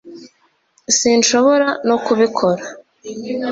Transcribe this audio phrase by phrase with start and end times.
[0.97, 2.63] sinshobora no kubikora